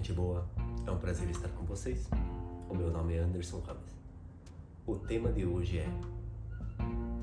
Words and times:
gente 0.00 0.14
boa, 0.14 0.48
é 0.86 0.90
um 0.90 0.96
prazer 0.96 1.28
estar 1.28 1.48
com 1.50 1.62
vocês. 1.66 2.08
O 2.70 2.74
meu 2.74 2.90
nome 2.90 3.16
é 3.16 3.18
Anderson 3.18 3.60
Rames. 3.60 3.94
O 4.86 4.96
tema 4.96 5.30
de 5.30 5.44
hoje 5.44 5.80
é 5.80 5.88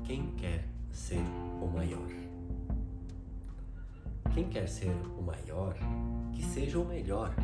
Quem 0.04 0.30
quer 0.36 0.64
ser 0.92 1.18
o 1.60 1.66
maior? 1.66 2.08
Quem 4.32 4.48
quer 4.48 4.68
ser 4.68 4.94
o 5.18 5.20
maior, 5.20 5.74
que 6.32 6.44
seja 6.44 6.78
o 6.78 6.84
melhor. 6.84 7.34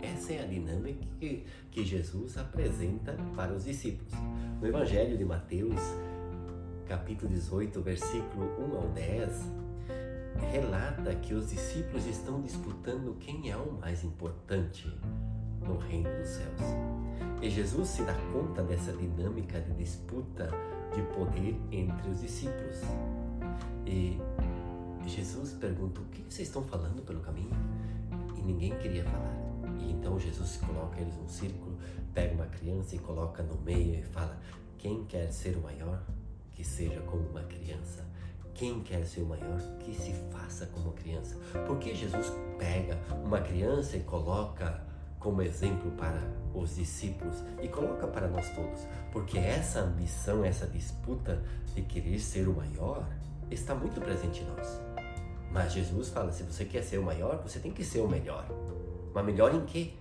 Essa 0.00 0.34
é 0.34 0.44
a 0.44 0.46
dinâmica 0.46 1.04
que, 1.18 1.44
que 1.72 1.84
Jesus 1.84 2.38
apresenta 2.38 3.16
para 3.34 3.52
os 3.52 3.64
discípulos. 3.64 4.12
No 4.60 4.68
Evangelho 4.68 5.18
de 5.18 5.24
Mateus, 5.24 5.80
capítulo 6.86 7.32
18, 7.32 7.82
versículo 7.82 8.46
1 8.72 8.76
ao 8.76 8.88
10, 8.90 9.65
relata 10.44 11.14
que 11.14 11.34
os 11.34 11.50
discípulos 11.50 12.06
estão 12.06 12.40
disputando 12.40 13.16
quem 13.18 13.50
é 13.50 13.56
o 13.56 13.72
mais 13.72 14.04
importante 14.04 14.88
no 15.60 15.76
reino 15.78 16.08
dos 16.18 16.28
céus. 16.28 16.60
E 17.42 17.50
Jesus 17.50 17.88
se 17.88 18.02
dá 18.02 18.14
conta 18.32 18.62
dessa 18.62 18.92
dinâmica 18.92 19.60
de 19.60 19.72
disputa 19.74 20.50
de 20.94 21.02
poder 21.14 21.56
entre 21.70 22.10
os 22.10 22.20
discípulos. 22.20 22.80
E 23.86 24.18
Jesus 25.06 25.52
pergunta: 25.52 26.00
O 26.00 26.04
que 26.04 26.22
vocês 26.22 26.48
estão 26.48 26.62
falando 26.62 27.02
pelo 27.02 27.20
caminho? 27.20 27.54
E 28.36 28.42
ninguém 28.42 28.76
queria 28.78 29.04
falar. 29.04 29.34
E 29.78 29.92
então 29.92 30.18
Jesus 30.18 30.56
coloca 30.56 31.00
eles 31.00 31.14
num 31.16 31.28
círculo, 31.28 31.76
pega 32.14 32.34
uma 32.34 32.46
criança 32.46 32.96
e 32.96 32.98
coloca 32.98 33.42
no 33.42 33.56
meio 33.60 34.00
e 34.00 34.02
fala: 34.02 34.38
Quem 34.78 35.04
quer 35.04 35.30
ser 35.30 35.56
o 35.56 35.60
maior? 35.60 36.02
Que 36.52 36.64
seja 36.64 37.00
como 37.02 37.28
uma 37.28 37.42
criança. 37.42 38.06
Quem 38.56 38.80
quer 38.80 39.06
ser 39.06 39.20
o 39.20 39.26
maior, 39.26 39.60
que 39.80 39.94
se 39.94 40.14
faça 40.32 40.64
como 40.66 40.92
criança. 40.92 41.36
Porque 41.66 41.94
Jesus 41.94 42.32
pega 42.58 42.98
uma 43.22 43.38
criança 43.38 43.98
e 43.98 44.00
coloca 44.00 44.82
como 45.18 45.42
exemplo 45.42 45.90
para 45.90 46.22
os 46.54 46.76
discípulos 46.76 47.44
e 47.60 47.68
coloca 47.68 48.06
para 48.06 48.26
nós 48.28 48.48
todos. 48.54 48.86
Porque 49.12 49.36
essa 49.36 49.80
ambição, 49.80 50.42
essa 50.42 50.66
disputa 50.66 51.42
de 51.74 51.82
querer 51.82 52.18
ser 52.18 52.48
o 52.48 52.54
maior 52.54 53.06
está 53.50 53.74
muito 53.74 54.00
presente 54.00 54.42
em 54.42 54.46
nós. 54.46 54.80
Mas 55.52 55.74
Jesus 55.74 56.08
fala: 56.08 56.32
se 56.32 56.42
você 56.42 56.64
quer 56.64 56.82
ser 56.82 56.96
o 56.96 57.02
maior, 57.02 57.42
você 57.42 57.58
tem 57.58 57.72
que 57.72 57.84
ser 57.84 58.00
o 58.00 58.08
melhor. 58.08 58.46
Mas 59.12 59.24
melhor 59.26 59.54
em 59.54 59.66
quê? 59.66 59.92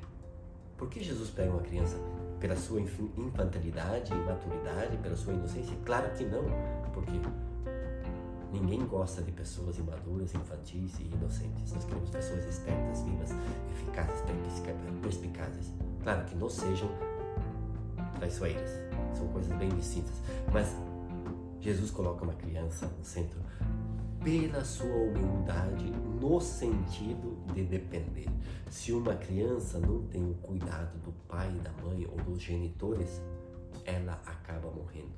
Por 0.78 0.90
que 0.90 1.04
Jesus 1.04 1.30
pega 1.30 1.52
uma 1.52 1.62
criança? 1.62 1.98
Pela 2.40 2.56
sua 2.56 2.80
infantilidade, 2.80 4.14
imaturidade, 4.14 4.96
pela 4.98 5.16
sua 5.16 5.34
inocência? 5.34 5.76
Claro 5.86 6.10
que 6.12 6.24
não. 6.24 6.44
Porque 6.94 7.20
Ninguém 8.52 8.86
gosta 8.86 9.22
de 9.22 9.32
pessoas 9.32 9.78
imaduras, 9.78 10.34
infantis 10.34 11.00
e 11.00 11.04
inocentes. 11.04 11.74
Nós 11.74 11.84
queremos 11.84 12.10
pessoas 12.10 12.46
espertas, 12.46 13.02
vivas, 13.04 13.32
eficazes, 13.72 14.22
perspicazes. 15.02 15.72
Claro 16.04 16.26
que 16.26 16.36
não 16.36 16.50
sejam 16.50 16.90
traiçoeiras. 18.18 18.72
São 19.14 19.28
coisas 19.28 19.56
bem 19.58 19.70
distintas. 19.70 20.22
Mas 20.54 20.76
Jesus 21.60 21.92
coloca 21.92 22.24
uma 22.24 22.34
criança 22.34 22.88
no 22.98 23.04
centro 23.04 23.40
pela 24.24 24.66
sua 24.66 24.88
humildade 24.88 25.92
no 26.20 26.42
sentido 26.42 27.38
de 27.54 27.64
depender. 27.64 28.28
Se 28.72 28.92
uma 28.92 29.14
criança 29.16 29.80
não 29.80 30.02
tem 30.08 30.24
o 30.24 30.34
cuidado 30.36 30.98
do 31.04 31.12
pai, 31.28 31.52
da 31.64 31.72
mãe 31.84 32.08
ou 32.08 32.18
dos 32.24 32.42
genitores, 32.42 33.22
ela 33.86 34.22
acaba 34.26 34.70
morrendo. 34.72 35.14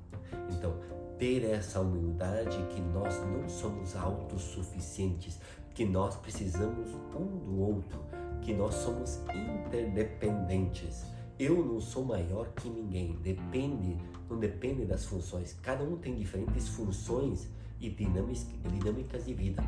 Então, 0.50 0.76
ter 1.18 1.44
essa 1.46 1.80
humildade 1.80 2.58
que 2.70 2.82
nós 2.82 3.20
não 3.26 3.50
somos 3.50 3.96
autossuficientes, 3.96 5.40
que 5.74 5.86
nós 5.86 6.16
precisamos 6.18 6.90
um 7.16 7.38
do 7.40 7.60
outro, 7.60 8.00
que 8.42 8.54
nós 8.54 8.76
somos 8.76 9.20
interdependentes. 9.34 11.06
Eu 11.40 11.64
não 11.64 11.80
sou 11.80 12.04
maior 12.04 12.48
que 12.50 12.70
ninguém, 12.70 13.14
depende, 13.22 13.98
não 14.30 14.40
depende 14.40 14.86
das 14.86 15.06
funções. 15.06 15.56
Cada 15.62 15.84
um 15.84 15.98
tem 15.98 16.16
diferentes 16.16 16.68
funções 16.68 17.48
e 17.80 17.90
dinâmicas 17.90 19.26
de 19.26 19.34
vida, 19.34 19.64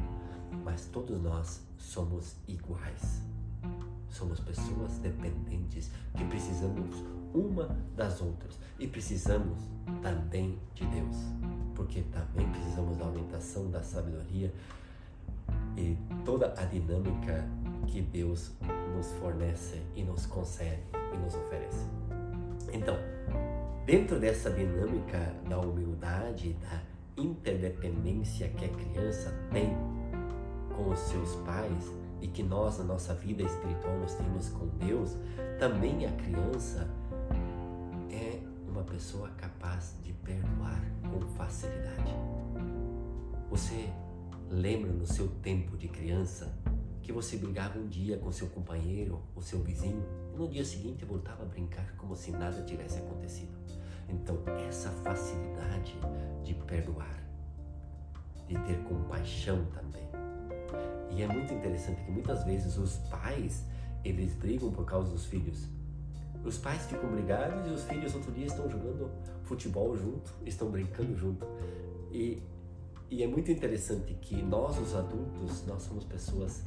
mas 0.64 0.86
todos 0.86 1.22
nós 1.22 1.62
somos 1.78 2.36
iguais. 2.48 3.22
Somos 4.10 4.40
pessoas 4.40 4.98
dependentes 4.98 5.92
que 6.18 6.26
precisamos 6.26 6.96
uma 7.34 7.78
das 7.96 8.22
outras 8.22 8.60
e 8.78 8.88
precisamos 8.88 9.60
também 10.02 10.58
de 10.74 10.86
Deus, 10.86 11.16
porque 11.76 12.02
também 12.04 12.48
precisamos 12.50 12.98
da 12.98 13.06
aumentação 13.06 13.70
da 13.70 13.82
sabedoria 13.82 14.54
e 15.78 15.98
toda 16.26 16.54
a 16.58 16.66
dinâmica 16.66 17.46
que 17.88 18.02
Deus 18.02 18.52
nos 18.96 19.12
fornece 19.14 19.82
e 19.96 20.04
nos 20.04 20.26
concede 20.26 20.82
e 21.14 21.18
nos 21.18 21.36
oferece. 21.36 21.86
Então, 22.72 22.98
dentro 23.86 24.20
dessa 24.20 24.52
dinâmica 24.52 25.34
da 25.48 25.60
humildade, 25.60 26.54
da 26.62 26.82
interdependência 27.18 28.50
que 28.50 28.66
a 28.66 28.70
criança 28.70 29.34
tem 29.52 29.76
com 30.76 30.90
os 30.90 31.00
seus 31.00 31.36
pais 31.38 31.92
e 32.22 32.28
que 32.28 32.44
nós 32.44 32.78
na 32.78 32.86
nossa 32.86 33.14
vida 33.14 33.44
espiritual 33.44 33.98
nós 34.00 34.14
temos 34.16 34.50
com 34.50 34.68
Deus, 34.86 35.18
também 35.58 36.06
a 36.06 36.12
criança 36.12 36.88
uma 38.80 38.86
pessoa 38.86 39.30
capaz 39.32 39.94
de 40.02 40.14
perdoar 40.14 40.82
com 41.02 41.20
facilidade. 41.36 42.16
Você 43.50 43.92
lembra 44.50 44.90
no 44.90 45.06
seu 45.06 45.28
tempo 45.42 45.78
de 45.78 45.90
criança 45.90 46.58
que 47.02 47.12
você 47.12 47.36
brigava 47.36 47.78
um 47.78 47.88
dia 47.88 48.18
com 48.18 48.32
seu 48.32 48.48
companheiro 48.48 49.22
ou 49.36 49.42
seu 49.42 49.62
vizinho 49.62 50.02
e 50.34 50.38
no 50.38 50.48
dia 50.48 50.64
seguinte 50.64 51.04
voltava 51.04 51.44
a 51.44 51.46
brincar 51.46 51.94
como 51.98 52.16
se 52.16 52.32
nada 52.32 52.64
tivesse 52.64 53.00
acontecido? 53.00 53.52
Então, 54.08 54.42
essa 54.66 54.90
facilidade 55.04 55.98
de 56.46 56.54
perdoar, 56.54 57.22
de 58.48 58.58
ter 58.60 58.82
compaixão 58.84 59.66
também. 59.74 60.08
E 61.12 61.22
é 61.22 61.28
muito 61.28 61.54
interessante 61.54 62.02
que 62.06 62.12
muitas 62.12 62.46
vezes 62.46 62.78
os 62.78 62.96
pais, 63.10 63.66
eles 64.06 64.34
brigam 64.36 64.72
por 64.72 64.86
causa 64.86 65.12
dos 65.12 65.26
filhos, 65.26 65.68
os 66.44 66.58
pais 66.58 66.86
ficam 66.86 67.10
brigados 67.10 67.68
e 67.68 67.70
os 67.70 67.84
filhos 67.84 68.16
outro 68.16 68.32
dia 68.32 68.46
estão 68.46 68.70
jogando 68.70 69.10
futebol 69.44 69.96
junto, 69.96 70.34
estão 70.46 70.70
brincando 70.70 71.16
junto. 71.16 71.46
E, 72.12 72.42
e 73.10 73.24
é 73.24 73.28
muito 73.28 73.52
interessante 73.52 74.14
que 74.16 74.42
nós, 74.42 74.78
os 74.80 74.96
adultos, 74.96 75.66
nós 75.66 75.82
somos 75.82 76.06
pessoas 76.06 76.64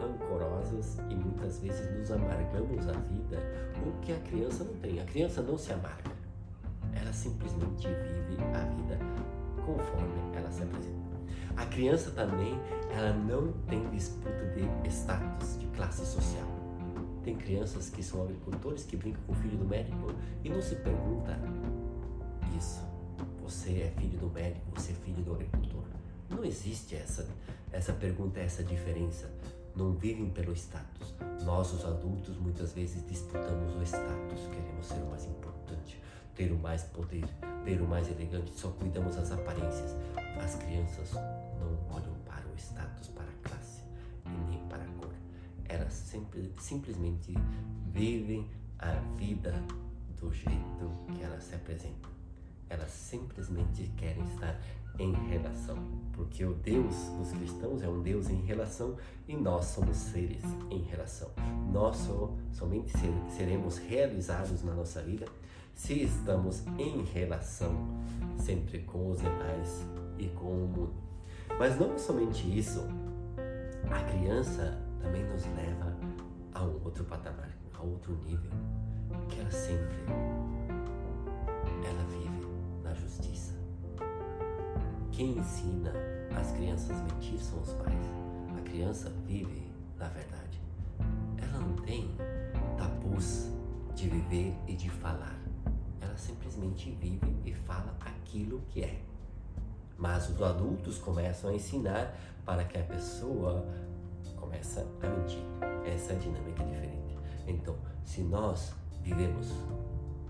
rancorosas 0.00 0.98
e 1.10 1.14
muitas 1.14 1.58
vezes 1.58 1.90
nos 1.96 2.10
amargamos 2.10 2.88
a 2.88 2.92
vida, 2.92 3.38
o 3.86 4.00
que 4.00 4.12
a 4.12 4.18
criança 4.20 4.64
não 4.64 4.74
tem. 4.74 5.00
A 5.00 5.04
criança 5.04 5.42
não 5.42 5.56
se 5.56 5.72
amarga, 5.72 6.10
ela 6.94 7.12
simplesmente 7.12 7.88
vive 8.28 8.42
a 8.54 8.64
vida 8.74 8.98
conforme 9.64 10.36
ela 10.36 10.50
se 10.50 10.62
apresenta. 10.62 10.96
A 11.56 11.64
criança 11.66 12.10
também, 12.10 12.58
ela 12.90 13.12
não 13.14 13.52
tem 13.66 13.88
disputa 13.90 14.44
de 14.54 14.88
status, 14.88 15.58
de 15.58 15.66
classe 15.68 16.04
social. 16.04 16.65
Tem 17.26 17.34
crianças 17.34 17.90
que 17.90 18.04
são 18.04 18.22
agricultores 18.22 18.84
que 18.84 18.96
brincam 18.96 19.20
com 19.26 19.32
o 19.32 19.34
filho 19.34 19.58
do 19.58 19.64
médico 19.64 20.14
e 20.44 20.48
não 20.48 20.62
se 20.62 20.76
pergunta 20.76 21.36
isso. 22.56 22.80
Você 23.42 23.80
é 23.80 23.92
filho 23.98 24.16
do 24.16 24.30
médico, 24.30 24.64
você 24.72 24.92
é 24.92 24.94
filho 24.94 25.24
do 25.24 25.32
agricultor. 25.34 25.82
Não 26.30 26.44
existe 26.44 26.94
essa, 26.94 27.26
essa 27.72 27.92
pergunta, 27.94 28.38
essa 28.38 28.62
diferença. 28.62 29.28
Não 29.74 29.92
vivem 29.92 30.30
pelo 30.30 30.52
status. 30.52 31.16
Nós, 31.42 31.72
os 31.72 31.84
adultos, 31.84 32.36
muitas 32.38 32.72
vezes 32.72 33.04
disputamos 33.04 33.74
o 33.74 33.82
status. 33.82 34.46
Queremos 34.52 34.86
ser 34.86 35.02
o 35.02 35.10
mais 35.10 35.24
importante, 35.24 36.00
ter 36.32 36.52
o 36.52 36.56
mais 36.56 36.84
poder, 36.84 37.24
ter 37.64 37.82
o 37.82 37.88
mais 37.88 38.08
elegante. 38.08 38.52
Só 38.52 38.68
cuidamos 38.68 39.16
das 39.16 39.32
aparências. 39.32 39.96
As 40.40 40.54
crianças 40.54 41.10
não 41.14 41.76
olham 41.92 42.14
para 42.24 42.46
o 42.46 42.54
status, 42.56 43.08
para 43.08 43.26
elas 45.86 45.92
sempre, 45.92 46.52
simplesmente 46.58 47.32
vivem 47.92 48.48
a 48.78 48.92
vida 49.16 49.54
do 50.20 50.32
jeito 50.32 50.90
que 51.14 51.22
elas 51.22 51.44
se 51.44 51.54
apresentam. 51.54 52.10
Elas 52.68 52.90
simplesmente 52.90 53.92
querem 53.96 54.24
estar 54.24 54.60
em 54.98 55.12
relação, 55.28 55.78
porque 56.12 56.44
o 56.44 56.54
Deus 56.54 56.94
dos 57.16 57.30
cristãos 57.30 57.82
é 57.82 57.88
um 57.88 58.02
Deus 58.02 58.28
em 58.28 58.40
relação 58.44 58.96
e 59.28 59.36
nós 59.36 59.66
somos 59.66 59.96
seres 59.96 60.42
em 60.70 60.82
relação. 60.82 61.30
Nós 61.72 61.96
so, 61.98 62.36
somente 62.52 62.90
ser, 62.90 63.12
seremos 63.36 63.78
realizados 63.78 64.64
na 64.64 64.74
nossa 64.74 65.00
vida 65.02 65.26
se 65.74 66.02
estamos 66.02 66.66
em 66.78 67.04
relação 67.04 67.72
sempre 68.38 68.80
com 68.80 69.10
os 69.10 69.18
demais 69.18 69.86
e 70.18 70.26
com 70.28 70.46
o 70.46 70.66
mundo. 70.66 70.94
Mas 71.58 71.78
não 71.78 71.96
somente 71.96 72.58
isso, 72.58 72.82
a 73.88 74.02
criança 74.02 74.85
também 75.06 75.22
nos 75.22 75.44
leva 75.54 75.96
a 76.52 76.64
um 76.64 76.82
outro 76.84 77.04
patamar, 77.04 77.56
a 77.78 77.80
outro 77.80 78.16
nível, 78.24 78.50
que 79.28 79.38
ela 79.38 79.50
sempre 79.52 79.98
ela 81.88 82.02
vive 82.10 82.48
na 82.82 82.92
justiça. 82.92 83.54
Quem 85.12 85.38
ensina 85.38 85.92
as 86.36 86.50
crianças 86.50 86.90
a 86.90 87.04
mentir 87.04 87.38
são 87.38 87.60
os 87.60 87.72
pais. 87.74 88.04
A 88.58 88.60
criança 88.62 89.12
vive 89.24 89.70
na 89.96 90.08
verdade. 90.08 90.60
Ela 91.38 91.60
não 91.60 91.76
tem 91.76 92.10
capuz 92.76 93.52
de 93.94 94.08
viver 94.08 94.56
e 94.66 94.74
de 94.74 94.90
falar. 94.90 95.38
Ela 96.00 96.16
simplesmente 96.16 96.90
vive 96.90 97.36
e 97.44 97.54
fala 97.54 97.96
aquilo 98.00 98.60
que 98.70 98.82
é. 98.82 99.00
Mas 99.96 100.28
os 100.28 100.42
adultos 100.42 100.98
começam 100.98 101.50
a 101.50 101.54
ensinar 101.54 102.12
para 102.44 102.64
que 102.64 102.76
a 102.76 102.82
pessoa 102.82 103.64
comece 104.56 104.80
a 104.80 104.84
mentir. 105.08 105.44
Essa 105.84 106.12
é 106.12 106.16
a 106.16 106.18
dinâmica 106.18 106.64
diferente. 106.64 107.16
Então, 107.46 107.76
se 108.04 108.22
nós 108.22 108.72
vivemos 109.02 109.52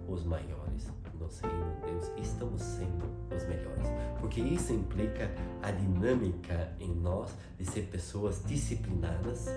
os 0.07 0.23
maiores 0.23 0.87
nosso 1.19 1.45
reino 1.45 1.75
de 1.75 1.81
Deus, 1.91 2.09
estamos 2.17 2.61
sendo 2.61 3.05
os 3.35 3.45
melhores. 3.45 3.98
Porque 4.29 4.41
isso 4.41 4.71
implica 4.71 5.31
a 5.59 5.71
dinâmica 5.71 6.71
em 6.79 6.93
nós 6.93 7.33
de 7.57 7.65
ser 7.65 7.87
pessoas 7.87 8.43
disciplinadas 8.45 9.47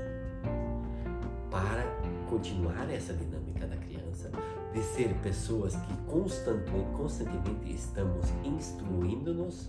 para 1.51 1.85
continuar 2.27 2.89
essa 2.91 3.13
dinâmica 3.13 3.67
da 3.67 3.77
criança, 3.77 4.31
de 4.73 4.83
ser 4.83 5.13
pessoas 5.17 5.77
que 5.77 5.95
constantemente, 6.11 6.91
constantemente 6.97 7.71
estamos 7.71 8.25
instruindo-nos 8.43 9.69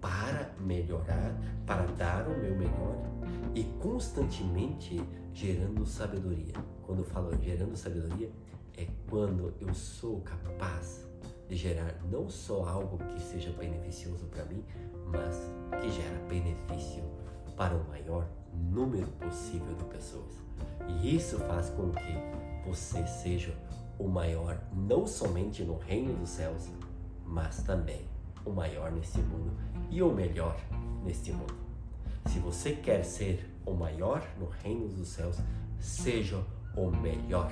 para 0.00 0.54
melhorar, 0.60 1.36
para 1.66 1.84
dar 1.96 2.28
o 2.28 2.38
meu 2.40 2.54
melhor 2.54 3.02
e 3.52 3.64
constantemente 3.80 5.02
gerando 5.34 5.84
sabedoria. 5.84 6.54
Quando 6.84 7.00
eu 7.00 7.04
falo 7.04 7.36
gerando 7.42 7.76
sabedoria, 7.76 8.30
é 8.76 8.86
quando 9.10 9.52
eu 9.60 9.74
sou 9.74 10.20
capaz 10.20 11.04
gerar 11.50 11.94
não 12.10 12.28
só 12.28 12.64
algo 12.68 12.98
que 12.98 13.20
seja 13.20 13.50
beneficioso 13.52 14.26
para 14.26 14.44
mim, 14.44 14.64
mas 15.06 15.50
que 15.80 15.90
gera 15.90 16.18
benefício 16.28 17.04
para 17.56 17.74
o 17.74 17.88
maior 17.88 18.26
número 18.52 19.06
possível 19.12 19.74
de 19.74 19.84
pessoas. 19.84 20.32
E 20.88 21.16
isso 21.16 21.38
faz 21.40 21.70
com 21.70 21.90
que 21.90 22.68
você 22.68 23.06
seja 23.06 23.54
o 23.98 24.08
maior 24.08 24.60
não 24.72 25.06
somente 25.06 25.62
no 25.62 25.78
reino 25.78 26.14
dos 26.14 26.30
céus, 26.30 26.68
mas 27.24 27.62
também 27.62 28.06
o 28.44 28.50
maior 28.50 28.92
neste 28.92 29.18
mundo 29.18 29.52
e 29.90 30.02
o 30.02 30.12
melhor 30.12 30.56
neste 31.04 31.32
mundo. 31.32 31.54
Se 32.26 32.38
você 32.38 32.72
quer 32.72 33.04
ser 33.04 33.48
o 33.64 33.72
maior 33.72 34.22
no 34.38 34.46
reino 34.46 34.88
dos 34.88 35.08
céus, 35.08 35.36
seja 35.78 36.42
o 36.76 36.90
melhor 36.90 37.50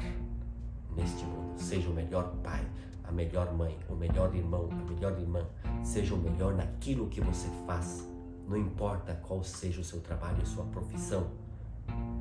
neste 0.95 1.25
mundo, 1.25 1.59
seja 1.59 1.89
o 1.89 1.95
melhor 1.95 2.35
pai, 2.43 2.65
a 3.05 3.13
melhor 3.13 3.53
mãe, 3.53 3.79
o 3.89 3.95
melhor 3.95 4.35
irmão, 4.35 4.69
a 4.71 4.91
melhor 4.91 5.19
irmã, 5.19 5.47
seja 5.83 6.15
o 6.15 6.19
melhor 6.19 6.55
naquilo 6.55 7.09
que 7.09 7.21
você 7.21 7.49
faz. 7.67 8.09
Não 8.49 8.57
importa 8.57 9.15
qual 9.23 9.43
seja 9.43 9.81
o 9.81 9.85
seu 9.85 10.01
trabalho, 10.01 10.43
a 10.43 10.47
sua 10.47 10.65
profissão, 10.65 11.27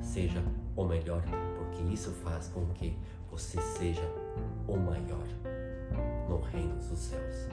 seja 0.00 0.42
o 0.76 0.84
melhor, 0.84 1.22
porque 1.56 1.82
isso 1.92 2.10
faz 2.10 2.48
com 2.48 2.66
que 2.74 2.96
você 3.30 3.60
seja 3.60 4.08
o 4.66 4.76
maior 4.76 5.26
no 6.28 6.40
reino 6.40 6.74
dos 6.76 6.98
céus. 6.98 7.48